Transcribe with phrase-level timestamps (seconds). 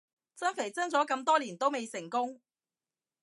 [0.33, 2.41] 增肥增咗咁多年都未成功